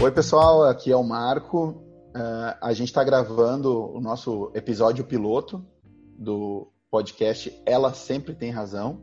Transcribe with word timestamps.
Oi, 0.00 0.12
pessoal, 0.12 0.62
aqui 0.62 0.92
é 0.92 0.96
o 0.96 1.02
Marco. 1.02 1.70
Uh, 2.16 2.54
a 2.62 2.72
gente 2.72 2.86
está 2.86 3.02
gravando 3.02 3.92
o 3.92 4.00
nosso 4.00 4.52
episódio 4.54 5.04
piloto 5.04 5.66
do 6.16 6.70
podcast 6.88 7.52
Ela 7.66 7.92
Sempre 7.92 8.36
Tem 8.36 8.52
Razão. 8.52 9.02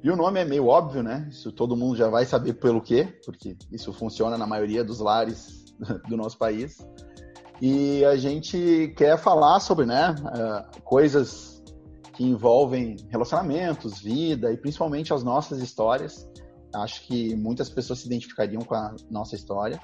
E 0.00 0.10
o 0.10 0.16
nome 0.16 0.38
é 0.38 0.44
meio 0.44 0.68
óbvio, 0.68 1.02
né? 1.02 1.26
Isso 1.28 1.50
todo 1.50 1.74
mundo 1.74 1.96
já 1.96 2.08
vai 2.08 2.24
saber 2.24 2.52
pelo 2.54 2.80
quê, 2.80 3.18
porque 3.24 3.56
isso 3.72 3.92
funciona 3.92 4.38
na 4.38 4.46
maioria 4.46 4.84
dos 4.84 5.00
lares 5.00 5.74
do 6.08 6.16
nosso 6.16 6.38
país. 6.38 6.78
E 7.60 8.04
a 8.04 8.14
gente 8.14 8.94
quer 8.96 9.18
falar 9.18 9.58
sobre 9.58 9.86
né, 9.86 10.14
uh, 10.20 10.82
coisas 10.82 11.55
que 12.16 12.24
envolvem 12.24 12.96
relacionamentos, 13.10 14.00
vida 14.00 14.50
e 14.50 14.56
principalmente 14.56 15.12
as 15.12 15.22
nossas 15.22 15.60
histórias. 15.60 16.28
Acho 16.74 17.02
que 17.02 17.36
muitas 17.36 17.68
pessoas 17.68 18.00
se 18.00 18.06
identificariam 18.06 18.62
com 18.62 18.74
a 18.74 18.94
nossa 19.10 19.36
história. 19.36 19.78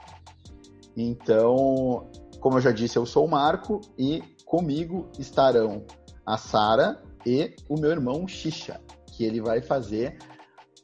Então, 0.97 2.11
como 2.41 2.57
eu 2.57 2.61
já 2.61 2.73
disse, 2.73 2.97
eu 2.97 3.07
sou 3.07 3.27
o 3.27 3.31
Marco 3.31 3.81
e 3.99 4.23
comigo 4.45 5.11
estarão 5.19 5.85
a 6.27 6.39
Sara 6.39 7.03
e 7.27 7.55
o 7.69 7.79
meu 7.79 7.91
irmão 7.91 8.27
Xixa, 8.27 8.81
que 9.07 9.25
ele 9.25 9.41
vai 9.41 9.61
fazer 9.61 10.19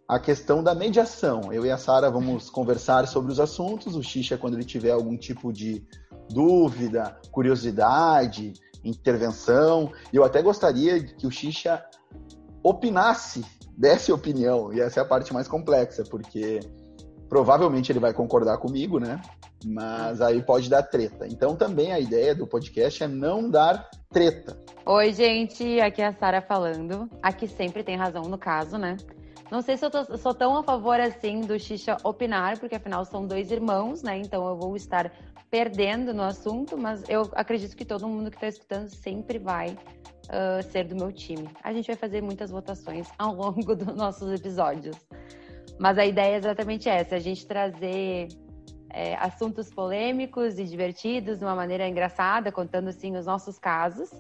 a 0.07 0.19
questão 0.19 0.63
da 0.63 0.75
mediação. 0.75 1.53
Eu 1.53 1.67
e 1.67 1.71
a 1.71 1.79
Sara 1.79 2.11
vamos 2.11 2.49
conversar 2.51 3.07
sobre 3.09 3.33
os 3.33 3.41
assuntos. 3.41 3.97
O 3.97 4.03
Xixa, 4.03 4.37
quando 4.37 4.55
ele 4.55 4.65
tiver 4.65 4.91
algum 4.91 5.17
tipo 5.17 5.53
de 5.53 5.85
dúvida, 6.31 7.19
curiosidade, 7.31 8.53
intervenção. 8.85 9.93
E 10.13 10.17
eu 10.17 10.25
até 10.25 10.43
gostaria 10.43 11.03
que 11.03 11.27
o 11.27 11.31
Xixa 11.31 11.85
opinasse, 12.63 13.45
desse 13.79 14.11
opinião. 14.11 14.73
E 14.73 14.81
essa 14.81 14.99
é 14.99 15.03
a 15.03 15.07
parte 15.07 15.33
mais 15.33 15.47
complexa, 15.47 16.03
porque 16.03 16.59
provavelmente 17.29 17.93
ele 17.93 18.01
vai 18.01 18.13
concordar 18.13 18.59
comigo, 18.59 18.99
né? 18.99 19.23
Mas 19.65 20.21
aí 20.21 20.43
pode 20.43 20.69
dar 20.69 20.83
treta. 20.83 21.27
Então 21.27 21.55
também 21.55 21.93
a 21.93 22.01
ideia 22.01 22.35
do 22.35 22.47
podcast 22.47 23.05
é 23.05 23.09
não 23.09 23.49
dar 23.49 23.89
treta. 24.11 24.59
Oi, 24.85 25.13
gente, 25.13 25.81
aqui 25.81 26.03
é 26.03 26.07
a 26.07 26.13
Sara 26.13 26.43
falando. 26.43 27.09
Aqui 27.23 27.47
sempre 27.47 27.85
tem 27.85 27.97
razão 27.97 28.23
no 28.23 28.39
caso, 28.39 28.77
né? 28.77 28.97
Não 29.51 29.63
sei 29.63 29.77
se 29.77 29.85
eu 29.85 29.91
tô, 29.91 30.17
sou 30.19 30.35
tão 30.35 30.57
a 30.57 30.63
favor 30.63 31.01
assim 31.01 31.41
do 31.41 31.59
Xixa 31.59 31.97
opinar, 32.05 32.59
porque 32.59 32.75
afinal 32.75 33.05
são 33.05 33.27
dois 33.27 33.51
irmãos, 33.51 34.03
né? 34.03 34.19
Então 34.19 34.47
eu 34.47 34.57
vou 34.57 34.77
estar 34.77 35.11
perdendo 35.51 36.13
no 36.13 36.23
assunto, 36.23 36.77
mas 36.77 37.03
eu 37.09 37.31
acredito 37.33 37.75
que 37.75 37.85
todo 37.85 38.07
mundo 38.07 38.31
que 38.31 38.37
está 38.37 38.49
escutando 38.49 38.89
sempre 38.89 39.39
vai 39.39 39.71
uh, 39.71 40.63
ser 40.71 40.85
do 40.85 40.95
meu 40.95 41.11
time. 41.11 41.49
A 41.63 41.73
gente 41.73 41.87
vai 41.87 41.97
fazer 41.97 42.23
muitas 42.23 42.51
votações 42.51 43.09
ao 43.19 43.35
longo 43.35 43.75
dos 43.75 43.95
nossos 43.97 44.31
episódios. 44.39 44.97
Mas 45.79 45.97
a 45.97 46.05
ideia 46.05 46.35
é 46.35 46.37
exatamente 46.37 46.89
essa: 46.89 47.17
a 47.17 47.21
gente 47.21 47.47
trazer 47.47 48.29
é, 48.91 49.15
assuntos 49.17 49.71
polêmicos 49.71 50.59
e 50.59 50.65
divertidos 50.65 51.39
de 51.39 51.45
uma 51.45 51.55
maneira 51.55 51.89
engraçada, 51.89 52.53
contando 52.53 52.89
assim 52.89 53.17
os 53.17 53.25
nossos 53.25 53.59
casos 53.59 54.11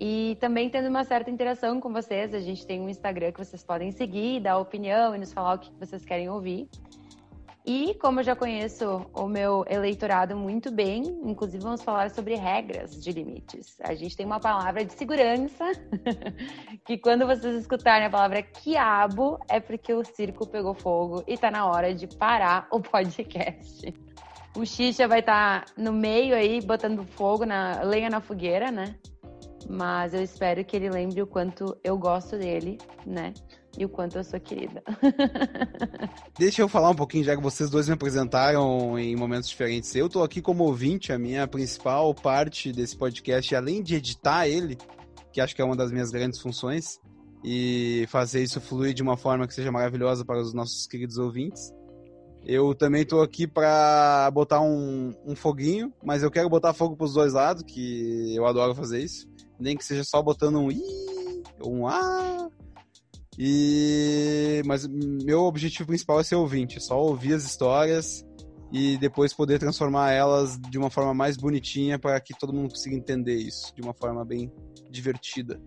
e 0.00 0.38
também 0.40 0.70
tendo 0.70 0.88
uma 0.88 1.04
certa 1.04 1.30
interação 1.30 1.78
com 1.78 1.92
vocês. 1.92 2.34
A 2.34 2.40
gente 2.40 2.66
tem 2.66 2.80
um 2.80 2.88
Instagram 2.88 3.32
que 3.32 3.44
vocês 3.44 3.62
podem 3.62 3.92
seguir, 3.92 4.40
dar 4.40 4.56
opinião 4.56 5.14
e 5.14 5.18
nos 5.18 5.30
falar 5.30 5.56
o 5.56 5.58
que 5.58 5.70
vocês 5.78 6.02
querem 6.06 6.30
ouvir. 6.30 6.66
E 7.66 7.94
como 8.00 8.20
eu 8.20 8.24
já 8.24 8.34
conheço 8.34 9.06
o 9.14 9.28
meu 9.28 9.64
eleitorado 9.68 10.34
muito 10.34 10.72
bem, 10.72 11.02
inclusive 11.22 11.62
vamos 11.62 11.82
falar 11.82 12.10
sobre 12.10 12.34
regras 12.34 12.98
de 13.00 13.12
limites. 13.12 13.78
A 13.82 13.94
gente 13.94 14.16
tem 14.16 14.24
uma 14.24 14.40
palavra 14.40 14.82
de 14.82 14.94
segurança, 14.94 15.70
que 16.86 16.96
quando 16.96 17.26
vocês 17.26 17.54
escutarem 17.56 18.06
a 18.06 18.10
palavra 18.10 18.42
quiabo, 18.42 19.38
é 19.46 19.60
porque 19.60 19.92
o 19.92 20.02
circo 20.02 20.48
pegou 20.48 20.72
fogo 20.72 21.22
e 21.28 21.36
tá 21.36 21.50
na 21.50 21.66
hora 21.66 21.94
de 21.94 22.06
parar 22.06 22.66
o 22.72 22.80
podcast. 22.80 23.92
O 24.56 24.64
Xixa 24.64 25.06
vai 25.06 25.20
estar 25.20 25.66
tá 25.66 25.72
no 25.76 25.92
meio 25.92 26.34
aí, 26.34 26.62
botando 26.62 27.04
fogo 27.04 27.44
na 27.44 27.82
lenha 27.82 28.08
na 28.08 28.20
fogueira, 28.22 28.70
né? 28.70 28.96
Mas 29.68 30.14
eu 30.14 30.22
espero 30.22 30.64
que 30.64 30.76
ele 30.76 30.88
lembre 30.88 31.20
o 31.22 31.26
quanto 31.26 31.76
eu 31.84 31.98
gosto 31.98 32.36
dele, 32.38 32.78
né? 33.06 33.32
E 33.78 33.84
o 33.84 33.88
quanto 33.88 34.18
eu 34.18 34.24
sou 34.24 34.40
querida. 34.40 34.82
Deixa 36.38 36.62
eu 36.62 36.68
falar 36.68 36.90
um 36.90 36.94
pouquinho, 36.94 37.24
já 37.24 37.36
que 37.36 37.42
vocês 37.42 37.70
dois 37.70 37.86
me 37.86 37.94
apresentaram 37.94 38.98
em 38.98 39.14
momentos 39.14 39.48
diferentes. 39.48 39.94
Eu 39.94 40.08
tô 40.08 40.22
aqui 40.22 40.42
como 40.42 40.64
ouvinte, 40.64 41.12
a 41.12 41.18
minha 41.18 41.46
principal 41.46 42.12
parte 42.14 42.72
desse 42.72 42.96
podcast, 42.96 43.54
além 43.54 43.82
de 43.82 43.94
editar 43.94 44.48
ele, 44.48 44.76
que 45.32 45.40
acho 45.40 45.54
que 45.54 45.62
é 45.62 45.64
uma 45.64 45.76
das 45.76 45.92
minhas 45.92 46.10
grandes 46.10 46.40
funções, 46.40 47.00
e 47.44 48.06
fazer 48.08 48.42
isso 48.42 48.60
fluir 48.60 48.92
de 48.92 49.02
uma 49.02 49.16
forma 49.16 49.46
que 49.46 49.54
seja 49.54 49.70
maravilhosa 49.70 50.24
para 50.24 50.40
os 50.40 50.52
nossos 50.52 50.86
queridos 50.86 51.16
ouvintes. 51.16 51.72
Eu 52.44 52.74
também 52.74 53.04
tô 53.04 53.20
aqui 53.20 53.46
para 53.46 54.30
botar 54.32 54.60
um, 54.60 55.12
um 55.24 55.36
foguinho, 55.36 55.92
mas 56.02 56.22
eu 56.22 56.30
quero 56.30 56.48
botar 56.48 56.72
fogo 56.72 56.96
pros 56.96 57.12
dois 57.12 57.34
lados, 57.34 57.62
que 57.62 58.34
eu 58.34 58.46
adoro 58.46 58.74
fazer 58.74 59.00
isso 59.02 59.29
nem 59.60 59.76
que 59.76 59.84
seja 59.84 60.02
só 60.04 60.22
botando 60.22 60.58
um 60.58 60.70
i 60.70 60.82
ou 61.60 61.72
um 61.72 61.86
a. 61.86 62.48
E 63.38 64.62
mas 64.66 64.86
meu 64.86 65.44
objetivo 65.44 65.86
principal 65.86 66.20
é 66.20 66.24
ser 66.24 66.34
ouvinte, 66.34 66.80
só 66.80 67.00
ouvir 67.00 67.34
as 67.34 67.44
histórias 67.44 68.24
e 68.72 68.96
depois 68.98 69.32
poder 69.32 69.58
transformar 69.58 70.12
elas 70.12 70.58
de 70.70 70.78
uma 70.78 70.90
forma 70.90 71.12
mais 71.12 71.36
bonitinha 71.36 71.98
para 71.98 72.20
que 72.20 72.34
todo 72.38 72.52
mundo 72.52 72.70
consiga 72.70 72.96
entender 72.96 73.36
isso 73.36 73.74
de 73.74 73.82
uma 73.82 73.94
forma 73.94 74.24
bem 74.24 74.52
divertida. 74.90 75.60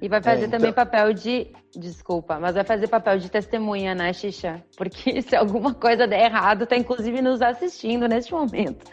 E 0.00 0.08
vai 0.08 0.22
fazer 0.22 0.42
é, 0.42 0.46
então... 0.46 0.58
também 0.58 0.72
papel 0.72 1.12
de. 1.12 1.52
Desculpa, 1.76 2.38
mas 2.40 2.54
vai 2.54 2.64
fazer 2.64 2.88
papel 2.88 3.18
de 3.18 3.30
testemunha, 3.30 3.94
né, 3.94 4.12
Xixa? 4.12 4.62
Porque 4.76 5.20
se 5.22 5.36
alguma 5.36 5.74
coisa 5.74 6.06
der 6.06 6.24
errado, 6.26 6.66
tá 6.66 6.76
inclusive 6.76 7.20
nos 7.20 7.42
assistindo 7.42 8.08
neste 8.08 8.32
momento. 8.32 8.86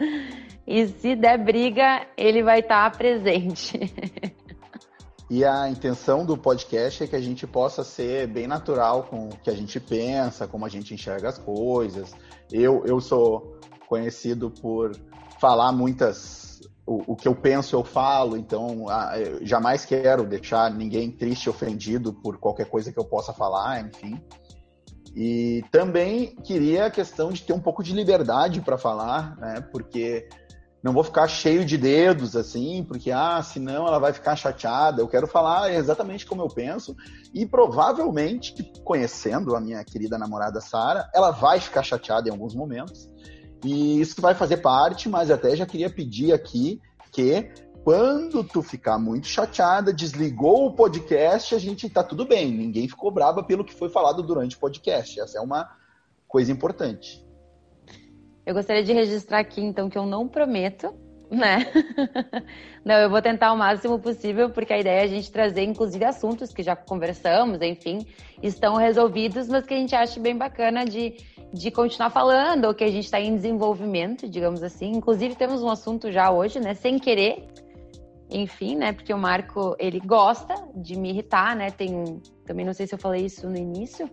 E 0.66 0.86
se 0.88 1.14
der 1.14 1.38
briga, 1.38 2.06
ele 2.16 2.42
vai 2.42 2.60
estar 2.60 2.90
tá 2.90 2.96
presente. 2.96 3.80
E 5.28 5.44
a 5.44 5.68
intenção 5.68 6.24
do 6.24 6.38
podcast 6.38 7.02
é 7.02 7.06
que 7.08 7.16
a 7.16 7.20
gente 7.20 7.48
possa 7.48 7.82
ser 7.82 8.28
bem 8.28 8.46
natural 8.46 9.02
com 9.02 9.28
o 9.28 9.36
que 9.36 9.50
a 9.50 9.56
gente 9.56 9.80
pensa, 9.80 10.46
como 10.46 10.64
a 10.64 10.68
gente 10.68 10.94
enxerga 10.94 11.28
as 11.28 11.36
coisas. 11.36 12.14
Eu, 12.52 12.84
eu 12.86 13.00
sou 13.00 13.58
conhecido 13.88 14.50
por 14.50 14.92
falar 15.40 15.72
muitas. 15.72 16.45
O, 16.86 17.16
que 17.16 17.26
eu 17.26 17.34
penso, 17.34 17.74
eu 17.74 17.82
falo, 17.82 18.36
então 18.36 18.88
a, 18.88 19.18
eu 19.18 19.44
jamais 19.44 19.84
quero 19.84 20.24
deixar 20.24 20.70
ninguém 20.70 21.10
triste, 21.10 21.50
ofendido 21.50 22.12
por 22.12 22.38
qualquer 22.38 22.66
coisa 22.66 22.92
que 22.92 22.98
eu 22.98 23.04
possa 23.04 23.32
falar, 23.32 23.84
enfim. 23.84 24.22
E 25.12 25.64
também 25.72 26.36
queria 26.44 26.86
a 26.86 26.90
questão 26.90 27.32
de 27.32 27.42
ter 27.42 27.52
um 27.52 27.58
pouco 27.58 27.82
de 27.82 27.92
liberdade 27.92 28.60
para 28.60 28.78
falar, 28.78 29.36
né? 29.38 29.60
Porque 29.72 30.28
não 30.86 30.92
vou 30.92 31.02
ficar 31.02 31.26
cheio 31.26 31.64
de 31.64 31.76
dedos 31.76 32.36
assim, 32.36 32.84
porque 32.84 33.10
ah, 33.10 33.42
senão 33.42 33.88
ela 33.88 33.98
vai 33.98 34.12
ficar 34.12 34.36
chateada. 34.36 35.02
Eu 35.02 35.08
quero 35.08 35.26
falar 35.26 35.72
exatamente 35.72 36.24
como 36.24 36.42
eu 36.42 36.48
penso 36.48 36.94
e 37.34 37.44
provavelmente, 37.44 38.54
conhecendo 38.84 39.56
a 39.56 39.60
minha 39.60 39.82
querida 39.82 40.16
namorada 40.16 40.60
Sara, 40.60 41.10
ela 41.12 41.32
vai 41.32 41.58
ficar 41.58 41.82
chateada 41.82 42.28
em 42.28 42.30
alguns 42.30 42.54
momentos. 42.54 43.08
E 43.66 44.00
isso 44.00 44.20
vai 44.20 44.34
fazer 44.34 44.58
parte, 44.58 45.08
mas 45.08 45.30
até 45.30 45.56
já 45.56 45.66
queria 45.66 45.90
pedir 45.90 46.32
aqui 46.32 46.80
que 47.10 47.50
quando 47.82 48.42
tu 48.44 48.62
ficar 48.62 48.98
muito 48.98 49.26
chateada, 49.26 49.92
desligou 49.92 50.66
o 50.66 50.72
podcast, 50.72 51.54
a 51.54 51.58
gente 51.58 51.88
tá 51.88 52.02
tudo 52.02 52.26
bem. 52.26 52.50
Ninguém 52.50 52.88
ficou 52.88 53.10
brava 53.10 53.42
pelo 53.42 53.64
que 53.64 53.74
foi 53.74 53.88
falado 53.88 54.22
durante 54.22 54.56
o 54.56 54.58
podcast. 54.58 55.20
Essa 55.20 55.38
é 55.38 55.40
uma 55.40 55.70
coisa 56.26 56.50
importante. 56.50 57.24
Eu 58.44 58.54
gostaria 58.54 58.82
de 58.84 58.92
registrar 58.92 59.40
aqui, 59.40 59.60
então, 59.60 59.88
que 59.88 59.98
eu 59.98 60.06
não 60.06 60.28
prometo, 60.28 60.94
né? 61.30 61.66
não, 62.84 62.94
eu 62.96 63.10
vou 63.10 63.20
tentar 63.20 63.52
o 63.52 63.56
máximo 63.56 63.98
possível, 63.98 64.50
porque 64.50 64.72
a 64.72 64.78
ideia 64.78 65.00
é 65.00 65.04
a 65.04 65.08
gente 65.08 65.30
trazer, 65.30 65.62
inclusive, 65.62 66.04
assuntos 66.04 66.52
que 66.52 66.62
já 66.62 66.76
conversamos, 66.76 67.60
enfim, 67.60 68.06
estão 68.42 68.76
resolvidos, 68.76 69.48
mas 69.48 69.66
que 69.66 69.74
a 69.74 69.78
gente 69.78 69.94
acha 69.94 70.20
bem 70.20 70.36
bacana 70.36 70.84
de, 70.84 71.16
de 71.56 71.70
continuar 71.70 72.10
falando, 72.10 72.74
que 72.74 72.84
a 72.84 72.90
gente 72.90 73.04
está 73.04 73.18
em 73.18 73.34
desenvolvimento, 73.34 74.28
digamos 74.28 74.62
assim. 74.62 74.90
Inclusive, 74.90 75.34
temos 75.34 75.62
um 75.62 75.70
assunto 75.70 76.12
já 76.12 76.30
hoje, 76.30 76.60
né? 76.60 76.74
Sem 76.74 76.98
querer, 76.98 77.46
enfim, 78.30 78.76
né? 78.76 78.92
Porque 78.92 79.12
o 79.12 79.18
Marco, 79.18 79.74
ele 79.78 79.98
gosta 79.98 80.54
de 80.74 80.98
me 80.98 81.10
irritar, 81.10 81.56
né? 81.56 81.70
Tem, 81.70 82.20
também 82.44 82.64
não 82.66 82.74
sei 82.74 82.86
se 82.86 82.94
eu 82.94 82.98
falei 82.98 83.24
isso 83.24 83.48
no 83.48 83.56
início, 83.56 84.08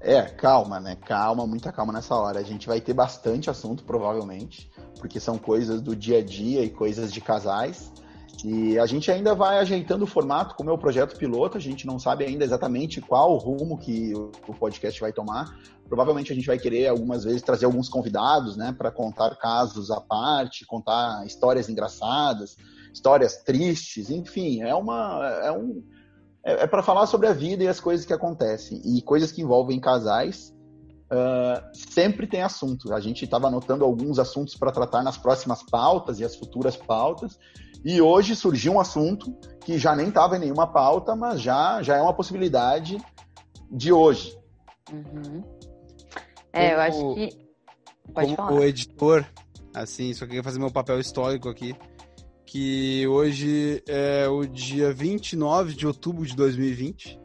é, 0.00 0.22
calma, 0.22 0.78
né? 0.78 0.96
Calma, 1.06 1.46
muita 1.46 1.72
calma 1.72 1.92
nessa 1.92 2.14
hora. 2.14 2.38
A 2.38 2.42
gente 2.42 2.66
vai 2.66 2.80
ter 2.80 2.92
bastante 2.92 3.48
assunto, 3.48 3.82
provavelmente, 3.82 4.70
porque 5.00 5.18
são 5.18 5.38
coisas 5.38 5.80
do 5.80 5.96
dia 5.96 6.18
a 6.18 6.22
dia 6.22 6.62
e 6.62 6.70
coisas 6.70 7.12
de 7.12 7.20
casais. 7.20 7.92
E 8.44 8.78
a 8.78 8.86
gente 8.86 9.10
ainda 9.10 9.34
vai 9.34 9.58
ajeitando 9.58 10.04
o 10.04 10.06
formato, 10.06 10.54
como 10.54 10.70
é 10.70 10.72
o 10.72 10.78
projeto 10.78 11.16
piloto, 11.16 11.56
a 11.56 11.60
gente 11.60 11.86
não 11.86 11.98
sabe 11.98 12.24
ainda 12.24 12.44
exatamente 12.44 13.00
qual 13.00 13.36
rumo 13.36 13.78
que 13.78 14.12
o 14.14 14.54
podcast 14.54 15.00
vai 15.00 15.12
tomar. 15.12 15.56
Provavelmente 15.88 16.32
a 16.32 16.34
gente 16.34 16.46
vai 16.46 16.58
querer 16.58 16.88
algumas 16.88 17.24
vezes 17.24 17.42
trazer 17.42 17.64
alguns 17.64 17.88
convidados, 17.88 18.56
né, 18.56 18.74
para 18.76 18.90
contar 18.90 19.34
casos 19.36 19.90
à 19.90 20.00
parte, 20.00 20.66
contar 20.66 21.24
histórias 21.26 21.68
engraçadas, 21.68 22.56
histórias 22.92 23.42
tristes, 23.42 24.10
enfim, 24.10 24.62
é 24.62 24.74
uma 24.74 25.26
é 25.44 25.52
um 25.52 25.82
é, 26.44 26.62
é 26.62 26.66
para 26.66 26.82
falar 26.82 27.06
sobre 27.06 27.26
a 27.26 27.32
vida 27.32 27.64
e 27.64 27.68
as 27.68 27.80
coisas 27.80 28.06
que 28.06 28.12
acontecem. 28.12 28.80
E 28.84 29.02
coisas 29.02 29.32
que 29.32 29.42
envolvem 29.42 29.80
casais 29.80 30.54
uh, 31.10 31.60
sempre 31.72 32.26
tem 32.26 32.42
assunto. 32.42 32.94
A 32.94 33.00
gente 33.00 33.24
estava 33.24 33.48
anotando 33.48 33.84
alguns 33.84 34.18
assuntos 34.18 34.54
para 34.54 34.70
tratar 34.70 35.02
nas 35.02 35.18
próximas 35.18 35.62
pautas 35.64 36.20
e 36.20 36.24
as 36.24 36.36
futuras 36.36 36.76
pautas. 36.76 37.36
E 37.84 38.00
hoje 38.00 38.34
surgiu 38.34 38.72
um 38.72 38.80
assunto 38.80 39.32
que 39.64 39.78
já 39.78 39.94
nem 39.94 40.08
estava 40.08 40.36
em 40.36 40.40
nenhuma 40.40 40.66
pauta, 40.66 41.14
mas 41.14 41.40
já, 41.40 41.82
já 41.82 41.96
é 41.96 42.02
uma 42.02 42.14
possibilidade 42.14 42.98
de 43.70 43.92
hoje. 43.92 44.36
Uhum. 44.92 45.42
É, 46.52 46.74
eu 46.74 46.80
acho 46.80 47.14
que. 47.14 47.46
Pode 48.14 48.36
como 48.36 48.36
falar. 48.36 48.52
o 48.52 48.64
editor, 48.64 49.26
assim, 49.74 50.14
só 50.14 50.24
queria 50.26 50.42
fazer 50.42 50.58
meu 50.58 50.70
papel 50.70 51.00
histórico 51.00 51.48
aqui. 51.48 51.74
Que 52.44 53.06
hoje 53.08 53.82
é 53.88 54.28
o 54.28 54.46
dia 54.46 54.92
29 54.92 55.74
de 55.74 55.86
outubro 55.86 56.24
de 56.24 56.36
2020 56.36 57.18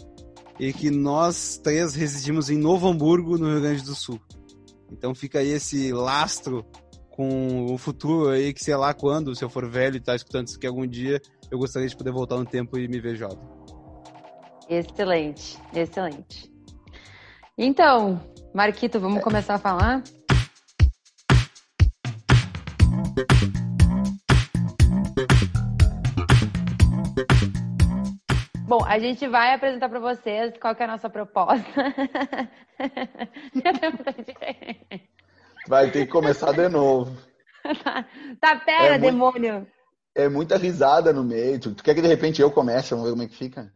e 0.60 0.74
que 0.74 0.90
nós 0.90 1.60
três 1.64 1.94
residimos 1.94 2.50
em 2.50 2.58
Novo 2.58 2.88
Hamburgo, 2.88 3.38
no 3.38 3.52
Rio 3.52 3.62
Grande 3.62 3.84
do 3.84 3.96
Sul. 3.96 4.20
Então 4.92 5.16
fica 5.16 5.40
aí 5.40 5.50
esse 5.50 5.94
lastro 5.94 6.66
com 7.22 7.72
o 7.72 7.78
futuro 7.78 8.30
aí, 8.30 8.52
que 8.52 8.64
sei 8.64 8.76
lá 8.76 8.96
quando, 8.96 9.36
se 9.36 9.44
eu 9.44 9.50
for 9.50 9.70
velho 9.70 9.98
e 9.98 10.00
tá 10.00 10.16
escutando 10.16 10.48
isso 10.48 10.58
aqui 10.58 10.66
algum 10.66 10.88
dia, 10.88 11.22
eu 11.52 11.60
gostaria 11.60 11.88
de 11.88 11.96
poder 11.96 12.12
voltar 12.12 12.38
no 12.38 12.46
tempo 12.46 12.80
e 12.80 12.88
me 12.88 13.00
ver 13.00 13.16
jovem. 13.16 13.38
Excelente, 14.68 15.60
excelente. 15.72 16.52
Então, 17.56 18.20
Marquito, 18.56 19.00
vamos 19.00 19.24
começar 19.24 19.56
a 19.56 19.60
falar? 19.60 20.02
Bom, 28.66 28.84
a 28.84 28.98
gente 28.98 29.28
vai 29.28 29.54
apresentar 29.54 29.90
para 29.90 30.00
vocês 30.00 30.54
qual 30.60 30.74
é 30.74 30.84
a 30.86 30.88
nossa 30.88 31.10
proposta. 31.10 31.62
vai 35.72 35.90
ter 35.90 36.06
que 36.06 36.12
começar 36.12 36.52
de 36.52 36.68
novo. 36.68 37.18
Tá, 38.42 38.56
pera, 38.56 38.96
é 38.96 38.98
demônio. 38.98 39.54
Muito, 39.54 39.72
é 40.16 40.28
muita 40.28 40.58
risada 40.58 41.14
no 41.14 41.24
meio. 41.24 41.60
Tu, 41.60 41.76
tu 41.76 41.84
quer 41.84 41.94
que 41.94 42.02
de 42.02 42.08
repente 42.08 42.42
eu 42.42 42.52
comece? 42.52 42.90
Vamos 42.90 43.06
ver 43.06 43.12
como 43.12 43.24
é 43.24 43.28
que 43.28 43.38
fica? 43.38 43.72